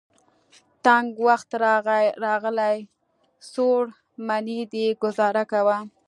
تنګ 0.85 1.09
وخت 1.27 1.49
راغلی. 2.25 2.77
څوړ 3.51 3.81
منی 4.27 4.59
دی 4.71 4.85
ګذاره 5.01 5.43
کوه. 5.51 5.77